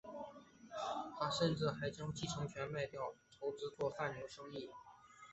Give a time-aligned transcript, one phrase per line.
[1.19, 4.71] 他甚至还将继承权卖掉筹资做贩牛生意。